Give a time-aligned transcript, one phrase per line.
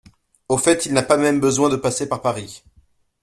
[0.49, 2.63] Au fait il n'a pas même besoin de passer par Paris.